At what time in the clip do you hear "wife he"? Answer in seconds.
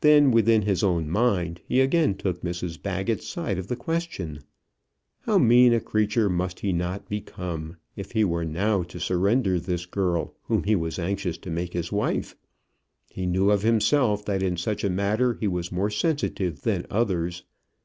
11.92-13.26